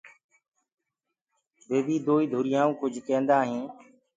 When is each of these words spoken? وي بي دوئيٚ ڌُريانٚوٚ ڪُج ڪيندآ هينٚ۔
وي 1.67 1.79
بي 1.87 1.95
دوئيٚ 2.05 2.31
ڌُريانٚوٚ 2.31 2.77
ڪُج 2.81 2.93
ڪيندآ 3.07 3.37
هينٚ۔ 3.49 3.71